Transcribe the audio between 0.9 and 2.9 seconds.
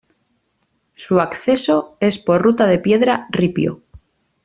Su acceso es por ruta de